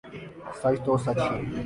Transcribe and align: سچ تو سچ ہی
سچ 0.61 0.75
تو 0.85 0.93
سچ 1.05 1.19
ہی 1.31 1.39